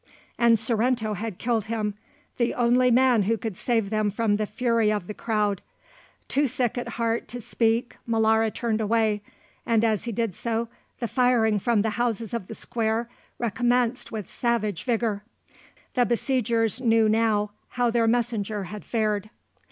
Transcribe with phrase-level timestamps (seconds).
[0.39, 1.93] And Sorrento had killed him,
[2.37, 5.61] the only man who could save them from the fury of the crowd.
[6.27, 9.21] Too sick at heart to speak Molara turned away,
[9.63, 10.69] and as he did so
[10.99, 15.21] the firing from the houses of the square recommenced with savage vigour.
[15.93, 19.29] The besiegers knew now how their messenger had fared.